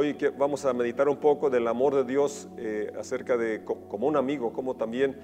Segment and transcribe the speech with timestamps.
[0.00, 4.16] Hoy vamos a meditar un poco del amor de Dios eh, acerca de como un
[4.16, 5.14] amigo, como también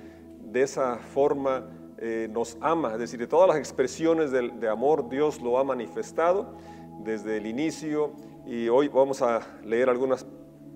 [0.52, 5.08] de esa forma eh, nos ama, es decir, de todas las expresiones de, de amor
[5.08, 6.58] Dios lo ha manifestado
[7.02, 8.12] desde el inicio
[8.46, 10.26] y hoy vamos a leer algunos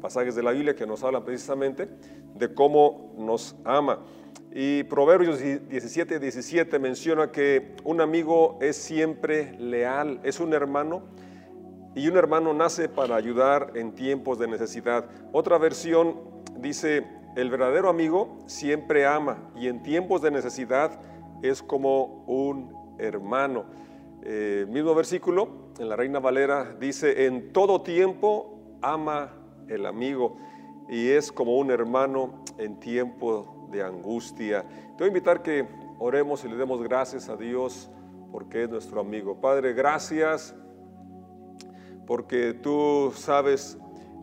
[0.01, 1.87] pasajes de la Biblia que nos hablan precisamente
[2.37, 3.99] de cómo nos ama.
[4.51, 11.03] Y Proverbios 17, 17 menciona que un amigo es siempre leal, es un hermano
[11.95, 15.07] y un hermano nace para ayudar en tiempos de necesidad.
[15.33, 16.17] Otra versión
[16.59, 21.01] dice, el verdadero amigo siempre ama y en tiempos de necesidad
[21.43, 23.65] es como un hermano.
[24.23, 29.33] Eh, mismo versículo, en la Reina Valera, dice, en todo tiempo ama
[29.69, 30.37] el amigo
[30.89, 34.63] y es como un hermano en tiempo de angustia.
[34.63, 35.67] Te voy a invitar que
[35.99, 37.91] oremos y le demos gracias a Dios
[38.31, 39.41] porque es nuestro amigo.
[39.41, 40.55] Padre, gracias
[42.11, 43.79] porque tú sabes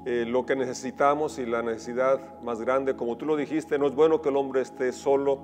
[0.06, 2.98] eh, lo que necesitamos y la necesidad más grande.
[2.98, 5.44] Como tú lo dijiste, no es bueno que el hombre esté solo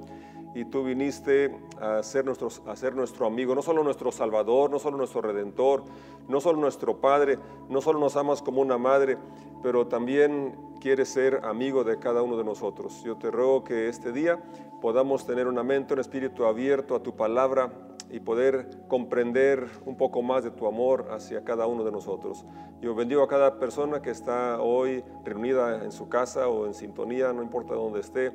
[0.53, 2.25] y tú viniste a ser,
[2.67, 5.85] a ser nuestro amigo, no solo nuestro Salvador, no solo nuestro Redentor,
[6.27, 9.17] no solo nuestro Padre, no solo nos amas como una madre,
[9.61, 13.01] pero también quieres ser amigo de cada uno de nosotros.
[13.05, 14.43] Yo te ruego que este día
[14.81, 17.71] podamos tener una mente, un espíritu abierto a tu palabra
[18.13, 22.45] y poder comprender un poco más de tu amor hacia cada uno de nosotros.
[22.79, 27.33] Yo bendigo a cada persona que está hoy reunida en su casa o en sintonía,
[27.33, 28.27] no importa dónde esté,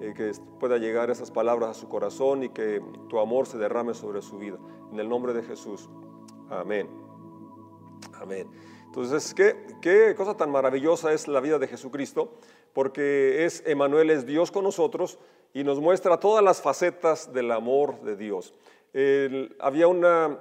[0.00, 3.92] eh, que pueda llegar esas palabras a su corazón y que tu amor se derrame
[3.92, 4.56] sobre su vida.
[4.90, 5.90] En el nombre de Jesús.
[6.48, 6.88] Amén.
[8.14, 8.48] Amén.
[8.86, 12.32] Entonces, ¿qué, qué cosa tan maravillosa es la vida de Jesucristo,
[12.72, 15.18] porque es Emanuel, es Dios con nosotros
[15.52, 18.54] y nos muestra todas las facetas del amor de Dios
[19.60, 20.38] había una,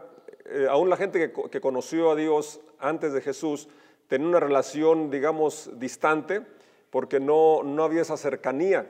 [0.49, 3.67] eh, aún la gente que, conoció a Dios antes de Jesús
[4.07, 6.41] tenía una relación, digamos, distante,
[6.89, 8.89] porque no, no había esa cercanía.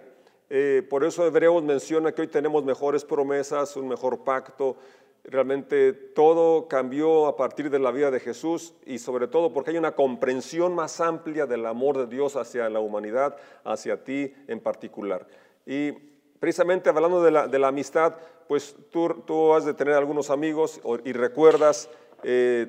[0.49, 4.77] Eh, por eso Hebreos menciona que hoy tenemos mejores promesas, un mejor pacto.
[5.23, 9.77] Realmente todo cambió a partir de la vida de Jesús y sobre todo porque hay
[9.77, 13.35] una comprensión más amplia del amor de Dios hacia la humanidad,
[13.65, 15.27] hacia ti en particular.
[15.65, 15.91] Y
[16.39, 18.15] precisamente hablando de la, amistad,
[18.47, 21.89] pues tú, has de tener algunos amigos y recuerdas
[22.23, 22.67] eh,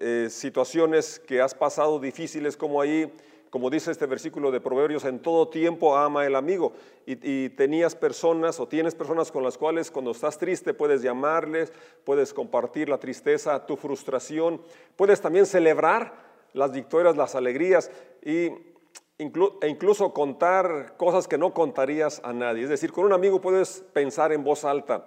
[0.00, 3.12] eh, situaciones que has pasado difíciles como ahí,
[3.50, 6.72] como dice este versículo de Proverbios, en todo tiempo ama el amigo.
[7.06, 11.72] Y, tenías personas o tienes personas con las cuales cuando estás triste puedes llamarles,
[12.04, 14.60] puedes compartir la tristeza, tu frustración,
[14.94, 17.90] puedes también celebrar las victorias, las alegrías
[18.22, 18.50] y
[19.18, 22.62] e incluso contar cosas que no contarías a nadie.
[22.62, 25.06] Es decir, con un amigo puedes pensar en voz alta.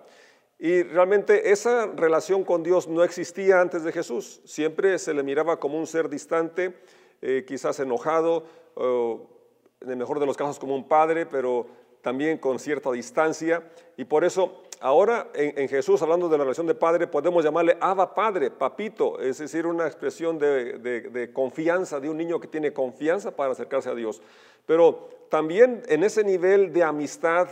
[0.59, 4.41] Y realmente esa relación con Dios no existía antes de Jesús.
[4.43, 6.77] Siempre se le miraba como un ser distante,
[7.21, 8.45] eh, quizás enojado,
[8.75, 11.65] en el mejor de los casos como un padre, pero
[12.01, 13.63] también con cierta distancia.
[13.97, 18.13] Y por eso ahora en, Jesús, hablando de la relación de padre, podemos llamarle Abba
[18.13, 23.53] Padre, papito, es decir, una expresión de, confianza de un niño que tiene confianza para
[23.53, 24.21] acercarse a Dios.
[24.65, 27.47] Pero también en ese nivel de amistad,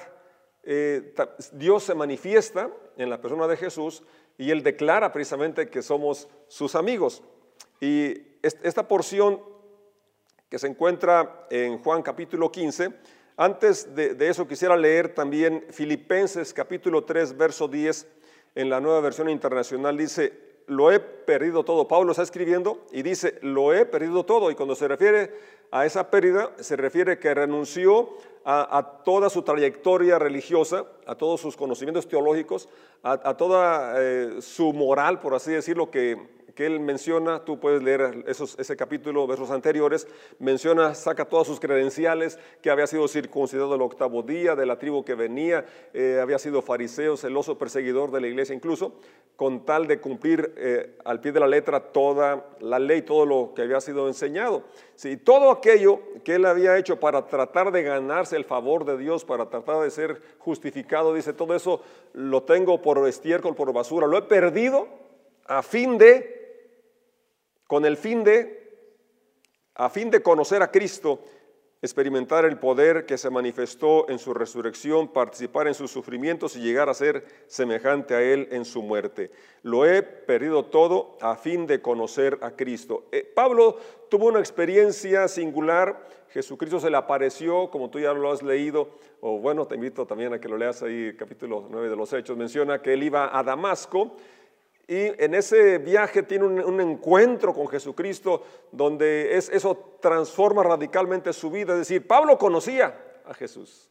[0.64, 1.14] eh,
[1.54, 4.04] Dios se manifiesta en la persona de Jesús
[4.38, 7.24] y Él declara precisamente que somos sus amigos.
[7.80, 9.42] Y esta porción
[10.50, 12.90] que se encuentra en Juan capítulo 15,
[13.42, 18.06] antes de, eso quisiera leer también Filipenses capítulo 3, verso 10,
[18.56, 20.34] en la nueva versión internacional dice,
[20.68, 21.88] lo he perdido todo.
[21.88, 24.52] Pablo está escribiendo y dice, lo he perdido todo.
[24.52, 25.34] Y cuando se refiere
[25.72, 28.10] a esa pérdida, se refiere que renunció
[28.44, 32.68] a, toda su trayectoria religiosa, a todos sus conocimientos teológicos,
[33.04, 38.26] a, toda eh, su moral, por así decirlo, que que él menciona, tú puedes leer
[38.28, 40.06] ese capítulo, versos anteriores,
[40.40, 45.06] menciona, saca todas sus credenciales, que había sido circuncidado el octavo día, de la tribu
[45.06, 48.96] que venía, eh, había sido fariseo, celoso, perseguidor de la iglesia, incluso
[49.38, 53.54] con tal de cumplir eh, al pie de la letra toda la ley, todo lo
[53.56, 54.64] que había sido enseñado.
[54.96, 59.24] Sí, todo aquello que él había hecho para tratar de ganarse el favor de Dios,
[59.24, 61.80] para tratar de ser justificado, dice, todo eso
[62.12, 64.90] lo tengo por estiércol, por basura, lo he perdido
[65.46, 66.39] a fin de
[67.70, 68.90] con el fin de,
[69.76, 71.20] a fin de conocer a Cristo,
[71.84, 76.90] experimentar el poder que se manifestó en su resurrección, participar en sus sufrimientos y llegar
[76.90, 79.30] a ser semejante a Él en su muerte.
[79.62, 83.06] Lo he perdido todo a fin de conocer a Cristo.
[83.12, 83.78] Eh, Pablo
[84.10, 88.90] tuvo una experiencia singular, Jesucristo se le apareció, como tú ya lo has leído,
[89.22, 92.36] o bueno, te invito también a que lo leas ahí, capítulo 9 de los Hechos,
[92.36, 94.16] menciona que él iba a Damasco
[94.90, 98.42] y en ese viaje tiene un, encuentro con Jesucristo
[98.72, 101.74] donde es, eso transforma radicalmente su vida.
[101.74, 103.88] Es decir, Pablo conocía a Jesús.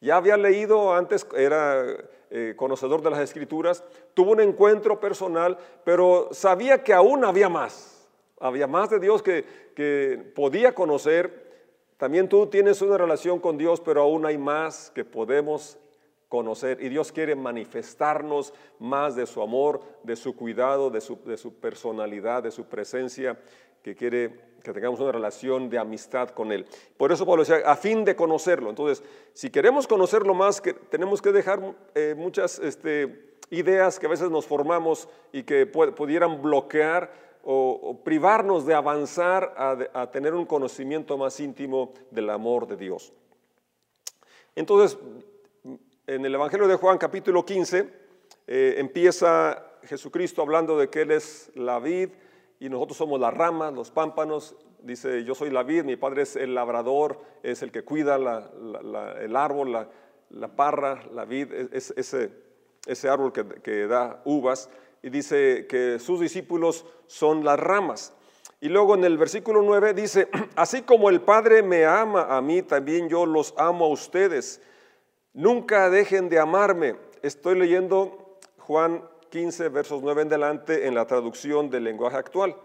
[0.00, 1.84] Ya había leído antes, era
[2.30, 3.82] eh, conocedor de las escrituras,
[4.14, 8.08] tuvo un encuentro personal, pero sabía que aún había más.
[8.38, 9.44] Había más de Dios que,
[9.74, 11.48] que podía conocer.
[11.96, 15.78] También tú tienes una relación con Dios, pero aún hay más que podemos
[16.28, 21.36] conocer y Dios quiere manifestarnos más de su amor, de su cuidado, de su, de
[21.36, 23.38] su, personalidad, de su presencia,
[23.82, 26.66] que quiere que tengamos una relación de amistad con Él.
[26.96, 28.68] Por eso Pablo decía, a fin de conocerlo.
[28.68, 29.02] Entonces,
[29.32, 34.30] si queremos conocerlo más, que, tenemos que dejar eh, muchas este, ideas que a veces
[34.30, 41.16] nos formamos y que pudieran bloquear o, privarnos de avanzar a, a tener un conocimiento
[41.16, 43.12] más íntimo del amor de Dios.
[44.54, 44.98] Entonces,
[46.08, 47.86] en el Evangelio de Juan capítulo 15
[48.46, 52.08] eh, empieza Jesucristo hablando de que Él es la vid
[52.58, 54.56] y nosotros somos las ramas, los pámpanos.
[54.82, 59.36] Dice, yo soy la vid, mi padre es el labrador, es el que cuida el
[59.36, 59.86] árbol,
[60.30, 62.30] la, parra, la vid, es, ese,
[62.86, 64.70] ese árbol que, que da uvas.
[65.02, 68.14] Y dice que sus discípulos son las ramas.
[68.62, 72.62] Y luego en el versículo 9 dice, así como el Padre me ama a mí,
[72.62, 74.62] también yo los amo a ustedes.
[75.38, 76.96] Nunca dejen de amarme.
[77.22, 82.56] Estoy leyendo Juan 15, versos 9 en delante en la traducción del lenguaje actual.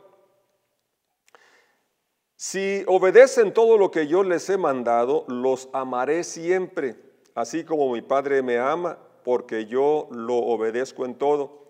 [2.36, 6.96] Si obedecen todo lo que yo les he mandado, los amaré siempre,
[7.36, 11.68] así como mi Padre me ama, porque yo lo obedezco en todo.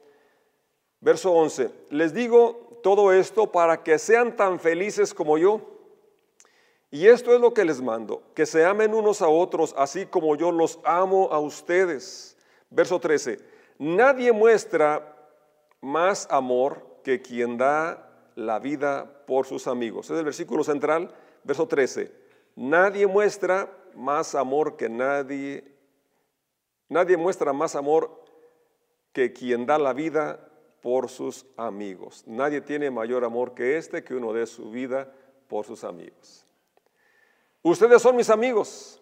[1.02, 5.73] Verso 11, les digo todo esto para que sean tan felices como yo.
[6.94, 10.36] Y esto es lo que les mando, que se amen unos a otros, así como
[10.36, 12.38] yo los amo a ustedes.
[12.70, 13.40] Verso 13,
[13.80, 15.18] nadie muestra
[15.82, 20.12] más amor que quien da la vida por sus amigos.
[20.12, 21.12] Es el versículo central,
[21.44, 22.12] verso 13.
[22.58, 25.64] Nadie muestra más amor que nadie,
[26.90, 28.24] nadie muestra más amor
[29.14, 30.48] que quien da la vida
[30.80, 32.24] por sus amigos.
[32.28, 35.12] Nadie tiene mayor amor que este que uno dé su vida
[35.48, 36.43] por sus amigos.
[37.64, 39.02] Ustedes son mis amigos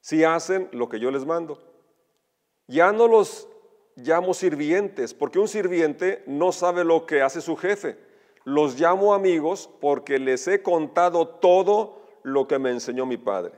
[0.00, 1.58] si hacen lo que yo les mando.
[2.68, 3.48] Ya no los
[3.96, 7.98] llamo sirvientes, porque un sirviente no sabe lo que hace su jefe.
[8.44, 13.54] Los llamo amigos porque les he contado todo lo que me enseñó mi padre.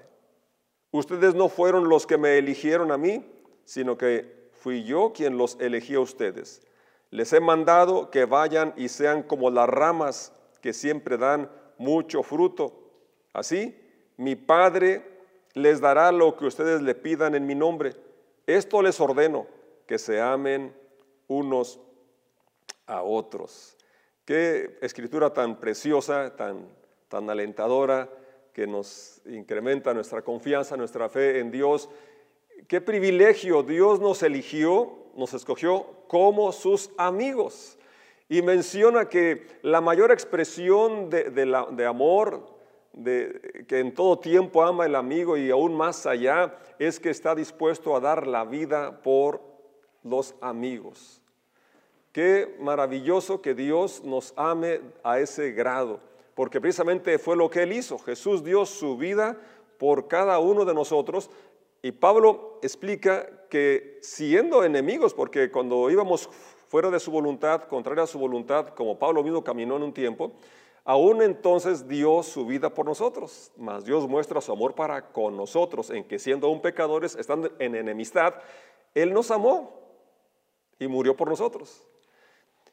[0.93, 3.27] Ustedes no fueron los que me eligieron a mí,
[3.65, 6.63] sino que fui yo quien los elegí a ustedes.
[7.11, 12.73] Les he mandado que vayan y sean como las ramas que siempre dan mucho fruto.
[13.33, 13.88] Así
[14.19, 15.03] mi Padre
[15.55, 17.95] les dará lo que ustedes le pidan en mi nombre.
[18.47, 19.47] Esto les ordeno,
[19.87, 20.75] que se amen
[21.29, 21.81] unos
[22.87, 23.77] a otros.
[24.25, 26.69] Qué escritura tan preciosa, tan,
[27.09, 28.11] tan alentadora,
[28.53, 31.89] que nos incrementa nuestra confianza, nuestra fe en Dios.
[32.67, 37.79] Qué privilegio, Dios nos eligió, nos escogió como sus amigos.
[38.29, 42.58] Y menciona que la mayor expresión de, de amor,
[43.05, 47.95] que en todo tiempo ama el amigo y aún más allá, es que está dispuesto
[47.95, 49.41] a dar la vida por
[50.03, 51.21] los amigos.
[52.13, 56.01] Qué maravilloso que Dios nos ame a ese grado,
[56.35, 57.99] porque precisamente fue lo que Él hizo.
[57.99, 59.39] Jesús dio su vida
[59.79, 61.31] por cada uno de nosotros
[61.83, 66.29] y Pablo explica que siendo enemigos, porque cuando íbamos
[66.67, 70.33] fuera de su voluntad, contraria a su voluntad, como Pablo mismo caminó en un tiempo,
[70.89, 75.91] Aún entonces dio su vida por nosotros, mas Dios muestra su amor para con nosotros,
[75.91, 78.37] en que siendo aún pecadores, estando en enemistad,
[78.95, 79.83] Él nos amó
[80.79, 81.87] y murió por nosotros.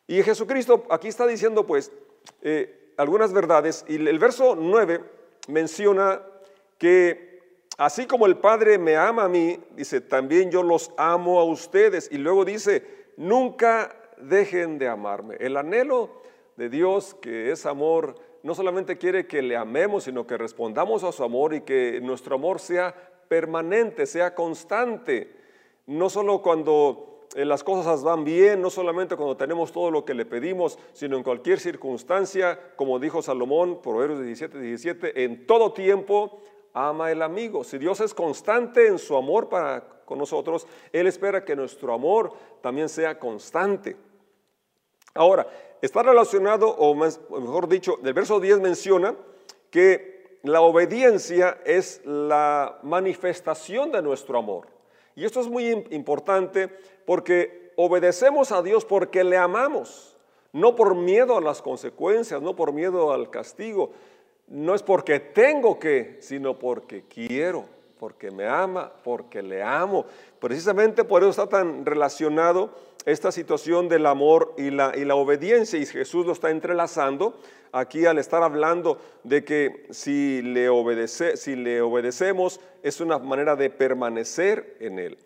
[0.07, 1.91] Y Jesucristo aquí está diciendo pues
[2.41, 5.03] eh, algunas verdades y el verso 9
[5.49, 6.21] menciona
[6.77, 11.43] que así como el Padre me ama a mí, dice, también yo los amo a
[11.43, 12.07] ustedes.
[12.09, 15.35] Y luego dice, nunca dejen de amarme.
[15.41, 16.23] El anhelo
[16.57, 21.11] de Dios, que es amor, no solamente quiere que le amemos, sino que respondamos a
[21.11, 22.93] su amor y que nuestro amor sea
[23.27, 25.35] permanente, sea constante.
[25.87, 30.13] No solo cuando eh, las cosas van bien, no solamente cuando tenemos todo lo que
[30.13, 36.39] le pedimos, sino en cualquier circunstancia, como dijo Salomón, Proverbios 17, 17, en todo tiempo
[36.73, 37.63] ama el amigo.
[37.63, 42.31] Si Dios es constante en su amor para con nosotros, Él espera que nuestro amor
[42.61, 43.97] también sea constante.
[45.15, 45.47] Ahora,
[45.81, 49.15] está relacionado, o mejor dicho, el verso 10 menciona
[49.71, 54.67] que la obediencia es la manifestación de nuestro amor.
[55.15, 56.69] Y esto es muy importante
[57.05, 60.17] porque obedecemos a Dios porque le amamos,
[60.51, 63.91] no por miedo a las consecuencias, no por miedo al castigo,
[64.47, 67.65] no es porque tengo que, sino porque quiero,
[67.99, 70.05] porque me ama, porque le amo.
[70.39, 72.75] Precisamente por eso está tan relacionado
[73.05, 77.39] esta situación del amor y la, y la obediencia, y Jesús lo está entrelazando
[77.71, 83.55] aquí al estar hablando de que si le, obedece, si le obedecemos es una manera
[83.55, 85.17] de permanecer en Él.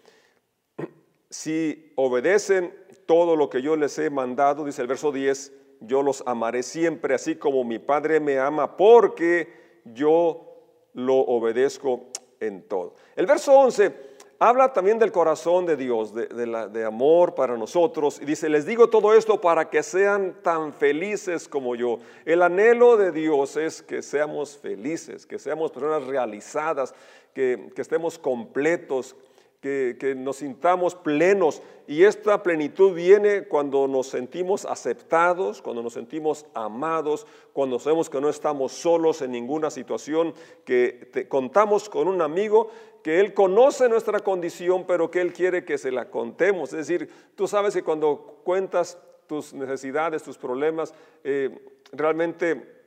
[1.29, 2.73] Si obedecen
[3.05, 7.13] todo lo que yo les he mandado, dice el verso 10, yo los amaré siempre,
[7.13, 10.49] así como mi Padre me ama, porque yo
[10.93, 12.07] lo obedezco
[12.39, 12.95] en todo.
[13.15, 18.47] El verso 11 habla también del corazón de Dios, de, amor para nosotros, y dice,
[18.47, 21.99] les digo todo esto para que sean tan felices como yo.
[22.25, 26.95] El anhelo de Dios es que seamos felices, que seamos personas realizadas,
[27.33, 29.15] que, que estemos completos,
[29.61, 31.61] que, nos sintamos plenos.
[31.87, 38.21] Y esta plenitud viene cuando nos sentimos aceptados, cuando nos sentimos amados, cuando sabemos que
[38.21, 42.69] no estamos solos en ninguna situación, que contamos con un amigo
[43.03, 46.73] que Él conoce nuestra condición, pero que Él quiere que se la contemos.
[46.73, 48.97] Es decir, tú sabes que cuando cuentas
[49.27, 52.77] tus necesidades, tus problemas, eh, realmente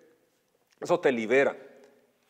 [0.80, 1.56] eso te libera.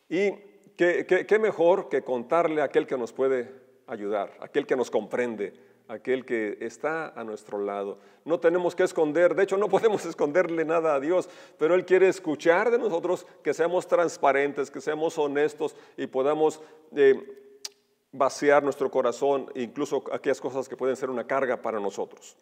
[0.09, 0.31] Y
[0.75, 5.53] qué mejor que contarle a aquel que nos puede ayudar, aquel que nos comprende,
[5.87, 7.99] aquel que está a nuestro lado.
[8.25, 12.07] No tenemos que esconder, de hecho no podemos esconderle nada a Dios, pero Él quiere
[12.07, 16.61] escuchar de nosotros que seamos transparentes, que seamos honestos y podamos
[16.95, 17.15] eh,
[18.11, 22.37] vaciar nuestro corazón, incluso aquellas cosas que pueden ser una carga para nosotros.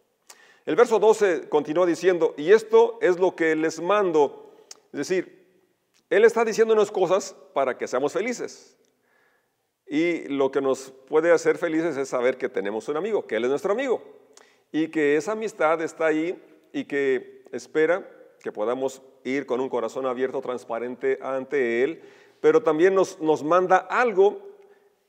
[0.66, 4.54] El verso 12 continúa diciendo, y esto es lo que les mando,
[4.94, 5.48] es decir,
[6.10, 8.78] Él está diciéndonos cosas para que seamos felices.
[9.94, 13.44] Y lo que nos puede hacer felices es saber que tenemos un amigo, que Él
[13.44, 14.02] es nuestro amigo.
[14.72, 18.10] Y que esa amistad está ahí y que espera
[18.42, 22.02] que podamos ir con un corazón abierto, transparente ante Él.
[22.40, 24.40] Pero también nos, nos manda algo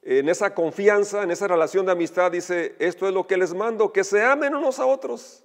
[0.03, 2.33] en esa confianza, en esa relación de amistad.
[2.33, 5.45] Dice, esto es lo que les mando, que se amen unos a otros.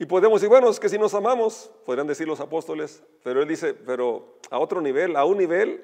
[0.00, 3.46] Y podemos decir, bueno, es que si nos amamos, podrían decir los apóstoles, pero él
[3.46, 5.80] dice, pero a otro nivel, a un nivel,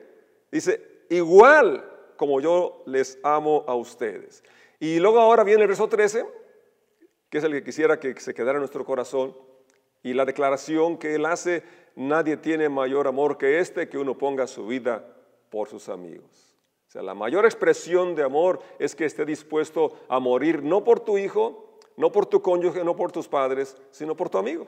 [0.50, 1.84] dice, igual
[2.16, 4.42] como yo les amo a ustedes.
[4.80, 6.26] Y luego ahora viene el verso 13,
[7.30, 9.36] que es el que quisiera que se quedara en nuestro corazón,
[10.02, 11.62] y la declaración que él hace,
[11.96, 15.04] nadie tiene mayor amor que este, que uno ponga su vida
[15.50, 16.56] por sus amigos.
[16.88, 21.00] O sea, la mayor expresión de amor es que esté dispuesto a morir no por
[21.00, 24.66] tu hijo, no por tu cónyuge, no por tus padres, sino por tu amigo.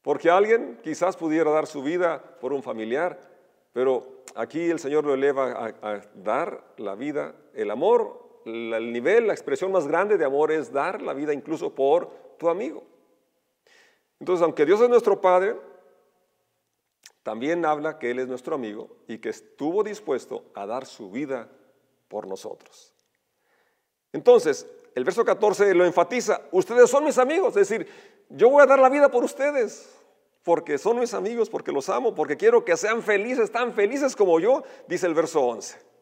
[0.00, 3.20] Porque alguien quizás pudiera dar su vida por un familiar,
[3.72, 9.32] pero aquí el Señor lo eleva a, dar la vida, el amor, el nivel, la
[9.32, 12.84] expresión más grande de amor es dar la vida incluso por tu amigo.
[14.20, 15.56] Entonces, aunque Dios es nuestro Padre,
[17.22, 21.48] también habla que Él es nuestro amigo y que estuvo dispuesto a dar su vida
[22.08, 22.92] por nosotros.
[24.12, 27.88] Entonces, el verso 14 lo enfatiza, ustedes son mis amigos, es decir,
[28.28, 30.01] yo voy a dar la vida por ustedes
[30.42, 34.40] porque son mis amigos, porque los amo, porque quiero que sean felices, tan felices como
[34.40, 35.92] yo, dice el verso 11.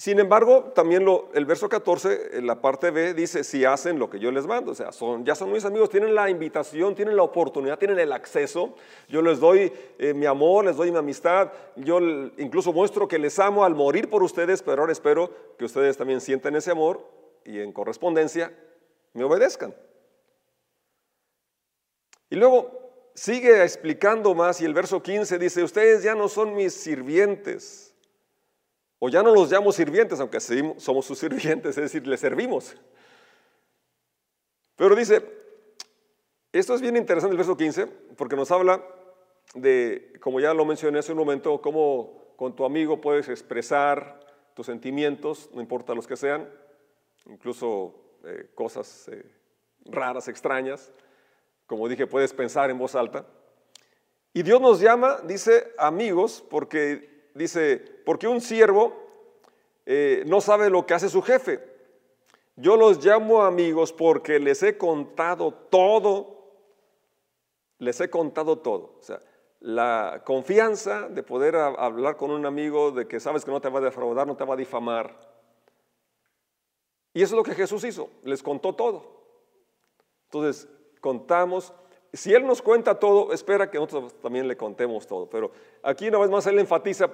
[0.00, 4.20] Sin embargo, también el verso 14, en la parte B, dice, si hacen lo que
[4.20, 7.24] yo les mando, o sea, son, ya son mis amigos, tienen la invitación, tienen la
[7.24, 8.76] oportunidad, tienen el acceso,
[9.08, 11.98] yo les doy eh, mi amor, les doy mi amistad, yo
[12.36, 16.20] incluso muestro que les amo al morir por ustedes, pero ahora espero que ustedes también
[16.20, 17.04] sientan ese amor
[17.44, 18.52] y en correspondencia
[19.14, 19.74] me obedezcan.
[22.30, 26.74] Y luego sigue explicando más y el verso 15 dice, ustedes ya no son mis
[26.74, 27.94] sirvientes,
[28.98, 32.76] o ya no los llamo sirvientes, aunque somos sus sirvientes, es decir, les servimos.
[34.76, 35.24] Pero dice,
[36.52, 38.84] esto es bien interesante el verso 15, porque nos habla
[39.54, 44.20] de, como ya lo mencioné hace un momento, cómo con tu amigo puedes expresar
[44.54, 46.48] tus sentimientos, no importa los que sean,
[47.26, 47.94] incluso
[48.24, 49.24] eh, cosas eh,
[49.86, 50.92] raras, extrañas.
[51.68, 53.26] Como dije, puedes pensar en voz alta.
[54.32, 58.96] Y Dios nos llama, dice, amigos, porque dice, porque un siervo
[59.84, 61.62] eh, no sabe lo que hace su jefe.
[62.56, 66.52] Yo los llamo amigos porque les he contado todo,
[67.78, 68.96] les he contado todo.
[68.98, 69.20] O sea,
[69.60, 73.80] la confianza de poder hablar con un amigo, de que sabes que no te va
[73.80, 75.18] a defraudar, no te va a difamar.
[77.12, 79.18] Y eso es lo que Jesús hizo, les contó todo.
[80.24, 80.66] Entonces,
[81.00, 81.72] contamos.
[82.12, 85.28] Si Él nos cuenta todo, espera que nosotros también le contemos todo.
[85.28, 85.50] Pero
[85.82, 87.10] aquí una vez más Él enfatiza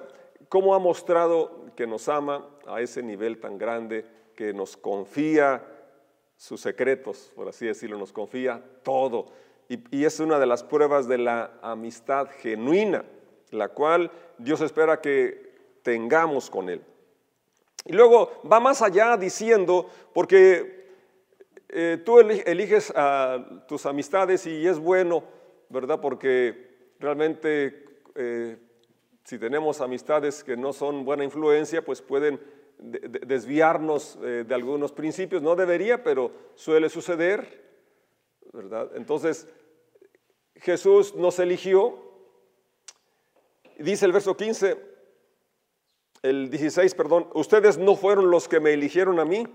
[0.49, 5.65] cómo ha mostrado que nos ama a ese nivel tan grande, que nos confía
[6.37, 9.27] sus secretos, por así decirlo, nos confía todo.
[9.67, 13.03] Y, es una de las pruebas de la amistad genuina,
[13.49, 16.83] la cual Dios espera que tengamos con Él.
[17.85, 20.84] Y luego va más allá diciendo, porque
[21.77, 25.25] eh, tú eliges a tus amistades y es bueno,
[25.67, 25.99] ¿verdad?
[25.99, 28.57] Porque realmente eh,
[29.25, 32.39] si tenemos amistades que no son buena influencia, pues pueden
[32.77, 35.41] desviarnos eh, de algunos principios.
[35.41, 37.61] No debería, pero suele suceder,
[38.53, 38.91] ¿verdad?
[38.95, 39.45] Entonces,
[40.55, 41.99] Jesús nos eligió.
[43.79, 44.77] Dice el verso 15,
[46.21, 49.45] el 16, perdón, ustedes no fueron los que me eligieron a mí,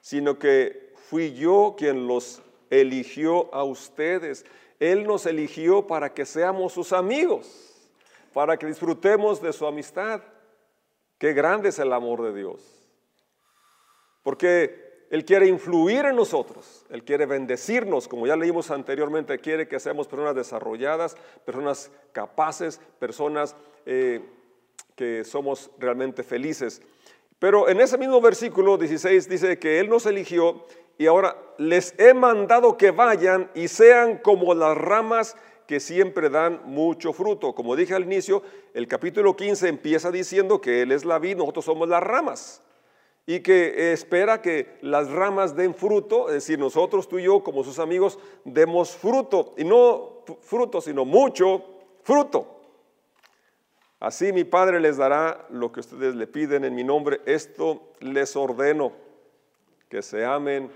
[0.00, 4.44] sino que fui yo quien los eligió a ustedes.
[4.78, 7.90] Él nos eligió para que seamos sus amigos,
[8.32, 10.20] para que disfrutemos de su amistad.
[11.18, 12.60] Qué grande es el amor de Dios.
[14.22, 19.80] Porque Él quiere influir en nosotros, Él quiere bendecirnos, como ya leímos anteriormente, quiere que
[19.80, 23.54] seamos personas desarrolladas, personas capaces, personas
[23.86, 24.20] eh,
[24.96, 26.82] que somos realmente felices.
[27.38, 30.64] Pero en ese mismo versículo 16 dice que Él nos eligió
[30.98, 35.36] y ahora les he mandado que vayan y sean como las ramas
[35.66, 37.54] que siempre dan mucho fruto.
[37.54, 41.64] Como dije al inicio, el capítulo 15 empieza diciendo que Él es la vid, nosotros
[41.64, 42.62] somos las ramas.
[43.28, 47.64] Y que espera que las ramas den fruto, es decir, nosotros, tú y yo, como
[47.64, 49.54] sus amigos, demos fruto.
[49.56, 51.64] Y no fruto, sino mucho
[52.04, 52.60] fruto.
[53.98, 57.20] Así mi Padre les dará lo que ustedes le piden en mi nombre.
[57.26, 58.92] Esto les ordeno,
[59.88, 60.70] que se amen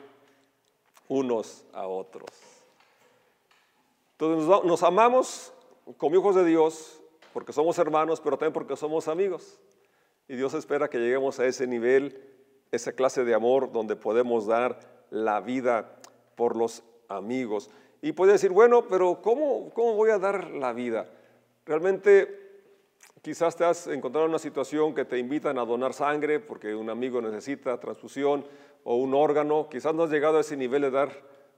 [1.11, 2.31] unos a otros.
[4.13, 5.53] Entonces nos amamos
[5.97, 7.03] como hijos de Dios
[7.33, 9.59] porque somos hermanos, pero también porque somos amigos.
[10.29, 12.23] Y Dios espera que lleguemos a ese nivel,
[12.71, 14.79] esa clase de amor donde podemos dar
[15.11, 15.97] la vida
[16.37, 17.71] por los amigos.
[18.03, 21.11] Y puede decir, bueno, pero ¿cómo, cómo voy a dar la vida?
[21.67, 22.40] Realmente
[23.23, 26.91] quizás te has encontrado en una situación que te invitan a donar sangre porque un
[26.91, 28.45] amigo necesita transfusión
[28.85, 29.69] o un órgano.
[29.69, 31.11] Quizás no has llegado a ese nivel de dar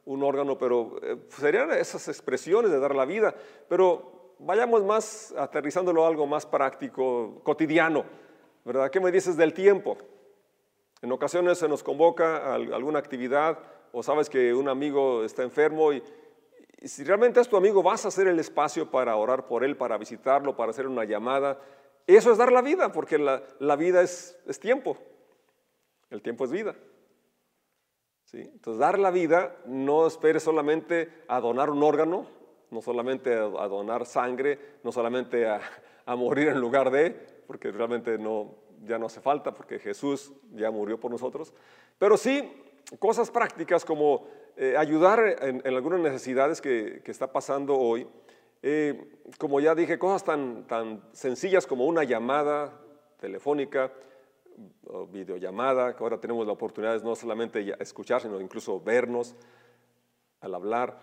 [0.05, 3.35] un órgano, pero eh, serían esas expresiones de dar la vida.
[3.69, 8.05] Pero vayamos más aterrizándolo a algo más práctico, cotidiano,
[8.65, 8.91] ¿verdad?
[8.91, 9.97] ¿Qué me dices del tiempo?
[11.01, 13.59] En ocasiones se nos convoca a alguna actividad
[13.93, 16.03] o sabes que un amigo está enfermo y,
[16.88, 19.99] si realmente es tu amigo vas a hacer el espacio para orar por él, para
[19.99, 21.61] visitarlo, para hacer una llamada.
[22.07, 24.97] Eso es dar la vida, porque la, la vida es, es tiempo.
[26.11, 26.75] El tiempo es vida.
[28.33, 32.27] Entonces, dar la vida, no esperes solamente a donar un órgano,
[32.71, 35.61] no solamente a, donar sangre, no solamente a,
[36.16, 37.11] morir en lugar de,
[37.47, 41.53] porque realmente no, ya no hace falta, porque Jesús ya murió por nosotros,
[41.99, 42.51] pero sí
[42.99, 48.07] cosas prácticas como eh, ayudar en, algunas necesidades que, está pasando hoy.
[48.62, 52.81] Eh, como ya dije, cosas tan, tan sencillas como una llamada
[53.19, 53.93] telefónica,
[55.11, 59.35] videollamada, que ahora tenemos la oportunidad no solamente escuchar, sino incluso vernos
[60.41, 60.99] al hablar.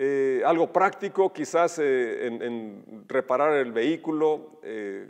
[0.00, 5.08] Eh, algo práctico, quizás eh, en, reparar el vehículo, eh,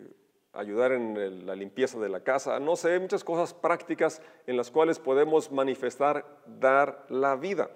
[0.59, 4.99] ayudar en la limpieza de la casa, no sé, muchas cosas prácticas en las cuales
[4.99, 7.71] podemos manifestar, dar la vida.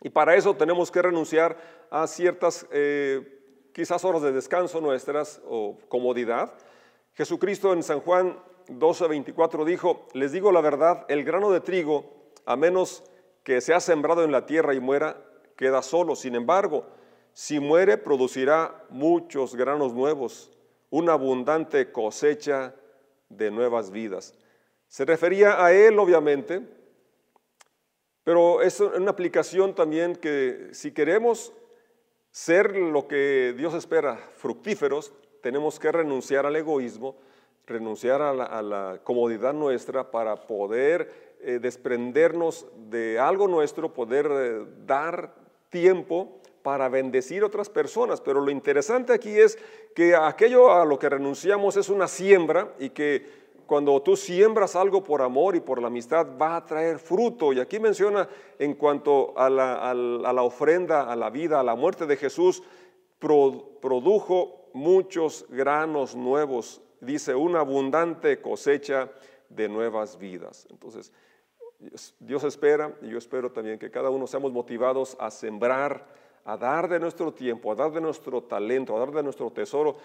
[0.00, 1.56] Y para eso tenemos que renunciar
[1.90, 2.66] a ciertas,
[3.72, 6.52] quizás horas de descanso nuestras o comodidad.
[7.14, 8.38] Jesucristo en San Juan
[8.68, 13.04] 12:24 dijo, les digo la verdad, el grano de trigo, a menos
[13.44, 15.16] que sea sembrado en la tierra y muera,
[15.56, 16.16] queda solo.
[16.16, 16.84] Sin embargo,
[17.32, 20.50] si muere, producirá muchos granos nuevos,
[20.90, 22.74] una abundante cosecha
[23.28, 24.34] de nuevas vidas.
[24.88, 26.62] Se refería a él, obviamente,
[28.24, 31.52] pero es una aplicación también que si queremos
[32.30, 37.16] ser lo que Dios espera, fructíferos, tenemos que renunciar al egoísmo,
[37.66, 45.34] renunciar a la, comodidad nuestra para poder eh, desprendernos de algo nuestro, poder eh, dar
[45.68, 48.20] tiempo para bendecir otras personas.
[48.20, 49.58] Pero lo interesante aquí es
[49.94, 55.04] que aquello a lo que renunciamos es una siembra y que cuando tú siembras algo
[55.04, 57.52] por amor y por la amistad va a traer fruto.
[57.52, 62.16] Y aquí menciona en cuanto a la, ofrenda, a la vida, a la muerte de
[62.16, 62.62] Jesús,
[63.18, 69.10] produjo muchos granos nuevos dice, una abundante cosecha
[69.48, 70.66] de nuevas vidas.
[70.70, 71.12] Entonces,
[72.18, 76.06] Dios espera y yo espero también que cada uno seamos motivados a sembrar,
[76.48, 79.98] a dar de nuestro tiempo, a dar de nuestro talento, a dar de nuestro tesoro,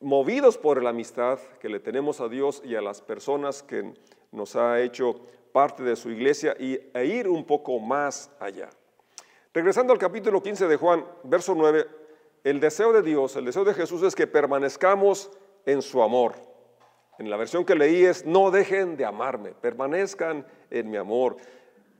[0.00, 3.94] movidos por la amistad que le tenemos a Dios y a las personas que
[4.30, 5.18] nos ha hecho
[5.52, 8.68] parte de su iglesia y, e ir un poco más allá.
[9.54, 11.86] Regresando al capítulo 15 de Juan, verso 9,
[12.44, 15.30] el deseo de Dios, el deseo de Jesús es que permanezcamos
[15.64, 16.34] en su amor.
[17.18, 21.38] En la versión que leí es, no dejen de amarme, permanezcan en mi amor.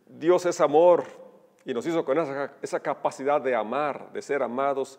[0.07, 1.19] Dios es amor
[1.64, 2.18] y nos hizo con
[2.62, 4.99] esa, capacidad de amar, de ser amados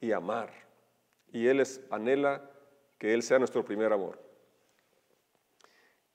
[0.00, 0.50] y amar.
[1.32, 2.42] Y Él anhela
[2.98, 4.18] que Él sea nuestro primer amor.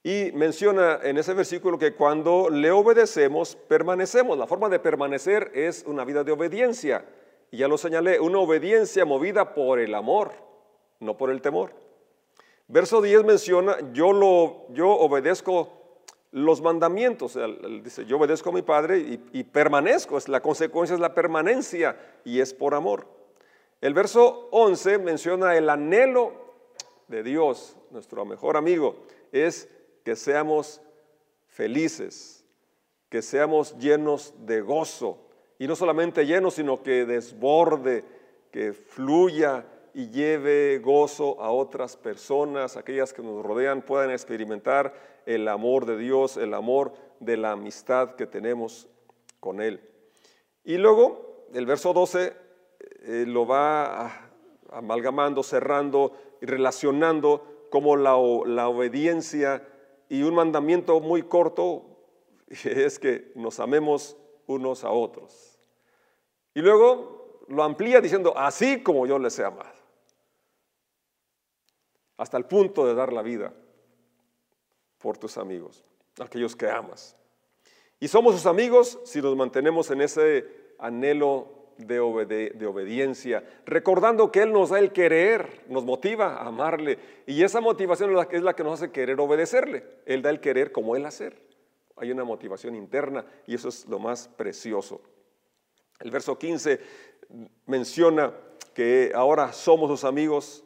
[0.03, 4.37] Y menciona en ese versículo que cuando le obedecemos, permanecemos.
[4.37, 7.05] La forma de permanecer es una vida de obediencia.
[7.49, 10.31] Y ya lo señalé, una obediencia movida por el amor,
[10.99, 11.71] no por el temor.
[12.67, 15.74] Verso 10 menciona, yo, lo, yo obedezco
[16.35, 17.39] los mandamientos.
[17.81, 20.17] dice, yo obedezco a mi Padre y, y permanezco.
[20.27, 23.07] La consecuencia es la permanencia y es por amor.
[23.79, 26.33] El verso 11 menciona el anhelo
[27.07, 28.97] de Dios, nuestro mejor amigo,
[29.31, 29.69] es
[30.03, 30.81] que seamos
[31.47, 32.43] felices,
[33.07, 35.17] que seamos llenos de gozo.
[35.57, 38.03] Y no solamente llenos, sino que desborde,
[38.51, 39.65] que fluya
[39.95, 44.93] y lleve gozo a otras personas, aquellas que nos rodean, puedan experimentar
[45.25, 48.89] el amor de Dios, el amor de la amistad que tenemos
[49.39, 49.79] con Él.
[50.65, 52.33] Y luego el verso 12
[53.03, 54.31] eh, lo va
[54.69, 59.65] amalgamando, cerrando y relacionando como la, la obediencia
[60.09, 61.85] y un mandamiento muy corto
[62.49, 65.57] es que nos amemos unos a otros.
[66.53, 69.84] Y luego lo amplía diciendo, así como yo les he amado.
[72.17, 73.53] Hasta el punto de dar la vida
[74.97, 75.83] por tus amigos,
[76.19, 77.15] aquellos que amas.
[77.99, 80.47] Y somos sus amigos si nos mantenemos en ese
[80.79, 87.43] anhelo de, obediencia, recordando que Él nos da el querer, nos motiva a amarle, y
[87.43, 89.83] esa motivación es la, que nos hace querer obedecerle.
[90.05, 91.41] Él da el querer como Él hacer.
[91.97, 95.01] Hay una motivación interna y eso es lo más precioso.
[95.99, 96.79] El verso 15
[97.65, 98.33] menciona
[98.73, 100.64] que ahora somos sus amigos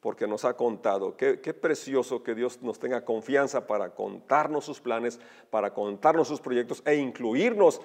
[0.00, 1.16] porque nos ha contado.
[1.16, 6.40] Qué, qué, precioso que Dios nos tenga confianza para contarnos sus planes, para contarnos sus
[6.40, 7.80] proyectos e incluirnos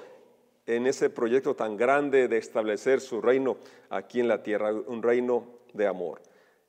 [0.66, 3.58] en ese proyecto tan grande de establecer su reino
[3.90, 6.22] aquí en la tierra, un reino de amor.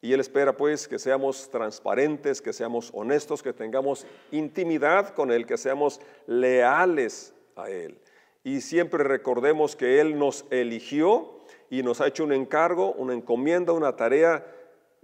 [0.02, 5.46] Y Él espera pues que seamos transparentes, que seamos honestos, que tengamos intimidad con Él,
[5.46, 7.98] que seamos leales a Él.
[8.44, 13.72] Y siempre recordemos que Él nos eligió y nos ha hecho un encargo, una encomienda,
[13.72, 14.46] una tarea,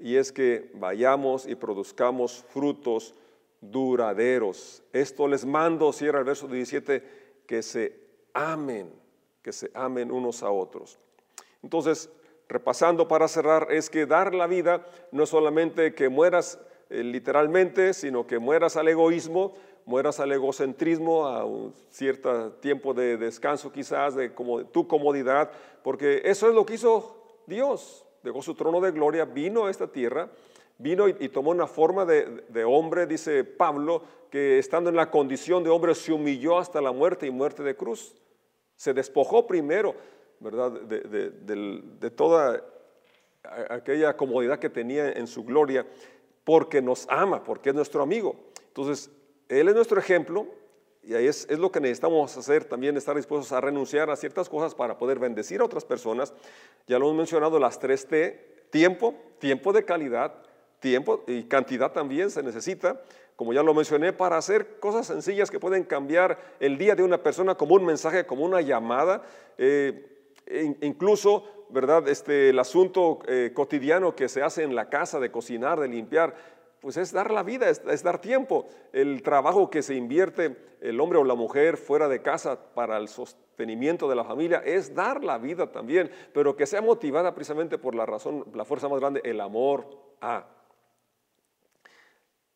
[0.03, 3.15] y es que vayamos y produzcamos frutos
[3.61, 4.83] duraderos.
[4.93, 7.05] Esto les mando, cierra el verso 17,
[7.47, 8.01] que se
[8.35, 8.93] amen,
[9.43, 10.99] que se amen unos a otros.
[11.63, 12.11] Entonces,
[12.49, 16.59] repasando para cerrar, es que dar la vida no es solamente que mueras
[16.91, 23.17] eh, literalmente, sino que mueras al egoísmo, mueras al egocentrismo, a un cierto tiempo de
[23.19, 25.53] descanso quizás, de como, tu comodidad,
[25.85, 28.05] porque eso es lo que hizo Dios.
[28.23, 30.31] Dejó su trono de gloria, vino a esta tierra,
[30.79, 35.63] vino y, tomó una forma de, de, hombre, dice Pablo, que estando en la condición
[35.63, 38.15] de hombre se humilló hasta la muerte y muerte de cruz.
[38.77, 39.95] Se despojó primero,
[40.41, 42.65] ¿verdad?, de, toda
[43.69, 45.87] aquella comodidad que tenía en su gloria,
[46.45, 48.37] porque nos ama, porque es nuestro amigo.
[48.69, 49.11] Entonces,
[49.49, 50.47] Él es nuestro ejemplo
[51.03, 54.49] y ahí es, es, lo que necesitamos hacer también, estar dispuestos a renunciar a ciertas
[54.49, 56.33] cosas para poder bendecir a otras personas.
[56.87, 60.35] Ya lo hemos mencionado, las tres T, tiempo, tiempo de calidad,
[60.79, 63.03] tiempo y cantidad también se necesita
[63.37, 67.23] como ya lo mencioné, para hacer cosas sencillas que pueden cambiar el día de una
[67.23, 69.23] persona como un mensaje, como una llamada,
[69.59, 72.07] eh, incluso, ¿verdad?
[72.09, 76.37] Este, el asunto eh, cotidiano que se hace en la casa de cocinar, de limpiar,
[76.83, 78.67] pues es dar la vida, es, dar tiempo.
[78.93, 83.07] El trabajo que se invierte el hombre o la mujer fuera de casa para el
[83.07, 87.95] sostenimiento de la familia es dar la vida también, pero que sea motivada precisamente por
[87.95, 89.87] la razón, la fuerza más grande, el amor
[90.21, 90.49] a.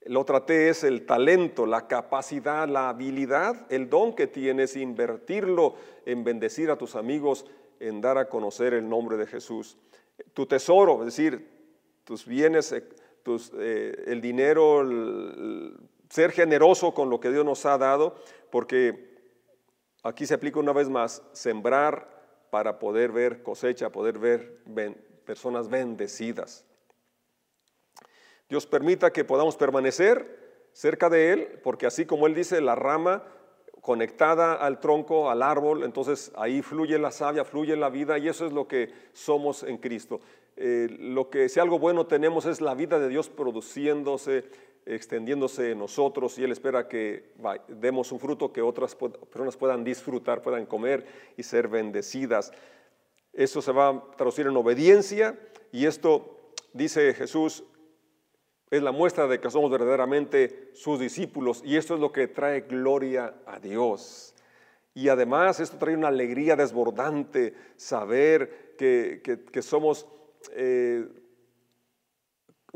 [0.00, 5.76] La otra T es el talento, la capacidad, la habilidad, el don que tienes, invertirlo
[6.04, 7.46] en bendecir a tus amigos,
[7.78, 9.78] en dar a conocer el nombre de Jesús.
[10.34, 11.48] Tu tesoro, es decir,
[12.02, 12.72] tus bienes,
[13.26, 14.86] eh, eh, el dinero,
[16.08, 18.14] ser generoso con lo que Dios nos ha dado,
[18.50, 19.16] porque
[20.02, 22.08] aquí se aplica una vez más, sembrar
[22.50, 24.62] para poder ver cosecha, poder ver
[25.24, 26.64] personas bendecidas.
[28.48, 33.24] Dios permita que podamos permanecer cerca de Él, porque así como Él dice, la rama
[33.80, 38.46] conectada al tronco, al árbol, entonces ahí fluye la savia, fluye la vida y eso
[38.46, 40.20] es lo que somos en Cristo.
[40.56, 44.44] Eh, lo que si algo bueno tenemos es la vida de Dios produciéndose,
[44.86, 47.32] extendiéndose en nosotros y Él espera que
[47.68, 51.04] demos un fruto que otras personas puedan disfrutar, puedan comer
[51.36, 52.52] y ser bendecidas.
[53.32, 55.38] Eso se va a traducir en obediencia
[55.72, 57.64] y esto, dice Jesús,
[58.70, 62.62] es la muestra de que somos verdaderamente sus discípulos y esto es lo que trae
[62.62, 64.34] gloria a Dios.
[64.94, 70.06] Y además esto trae una alegría desbordante, saber que, somos
[70.52, 71.06] eh,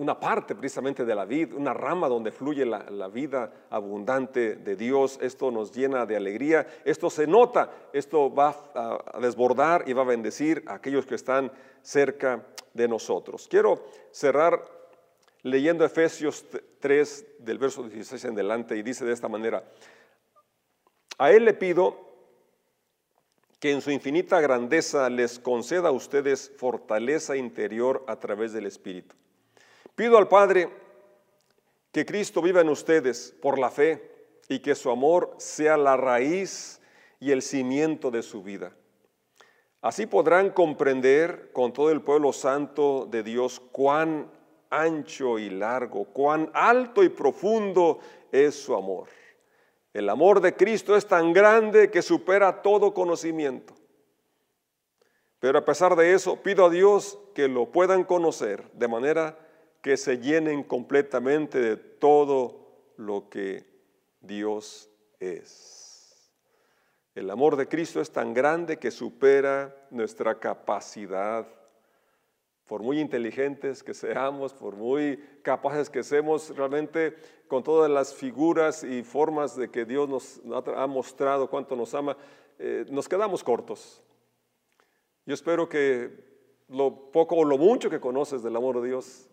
[0.00, 5.18] una parte precisamente de la vida, una rama donde fluye la, vida abundante de Dios.
[5.20, 10.06] Esto nos llena de alegría, esto se nota, esto va a, desbordar y va a
[10.06, 11.52] bendecir a aquellos que están
[11.82, 13.46] cerca de nosotros.
[13.46, 14.64] Quiero cerrar
[15.42, 16.46] leyendo Efesios
[16.78, 19.64] 3 del verso 16 en adelante y dice de esta manera,
[21.18, 22.09] a Él le pido
[23.60, 29.14] que en su infinita grandeza les conceda a ustedes fortaleza interior a través del Espíritu.
[29.94, 30.70] Pido al Padre
[31.92, 34.10] que Cristo viva en ustedes por la fe
[34.48, 36.80] y que su amor sea la raíz
[37.20, 38.72] y el cimiento de su vida.
[39.82, 44.30] Así podrán comprender con todo el pueblo santo de Dios cuán
[44.70, 47.98] ancho y largo, cuán alto y profundo
[48.32, 49.08] es su amor.
[49.92, 53.74] El amor de Cristo es tan grande que supera todo conocimiento.
[55.40, 59.38] Pero a pesar de eso, pido a Dios que lo puedan conocer de manera
[59.82, 63.64] que se llenen completamente de todo lo que
[64.20, 66.30] Dios es.
[67.14, 71.46] El amor de Cristo es tan grande que supera nuestra capacidad
[72.70, 77.16] por muy inteligentes que seamos, por muy capaces que seamos, realmente
[77.48, 80.40] con todas las figuras y formas de que Dios nos
[80.76, 82.16] ha mostrado cuánto nos ama,
[82.60, 84.00] eh, nos quedamos cortos.
[85.26, 86.12] Yo espero que
[86.68, 89.28] lo poco o lo mucho que conoces del amor de Dios,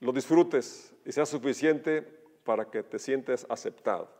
[0.00, 2.02] lo disfrutes y sea suficiente
[2.44, 4.10] para que te sientes aceptado,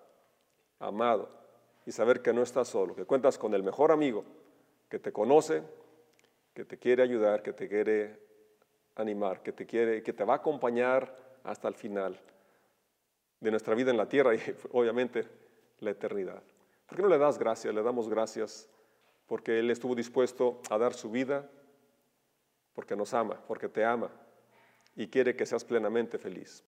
[0.79, 1.29] amado
[1.85, 4.25] y saber que no estás solo, que cuentas con el mejor amigo
[4.89, 5.63] que te conoce,
[6.55, 8.19] que te quiere ayudar, que te quiere
[8.95, 12.19] animar, que te quiere, que te va a acompañar hasta el final
[13.41, 14.41] de nuestra vida en la tierra y
[14.73, 15.27] obviamente
[15.81, 16.43] la eternidad.
[16.87, 17.75] ¿Por qué no le das gracias?
[17.75, 18.69] Le damos gracias
[19.27, 21.49] porque Él estuvo dispuesto a dar su vida,
[22.73, 24.11] porque nos ama, porque te ama
[24.95, 26.63] y quiere que seas plenamente feliz.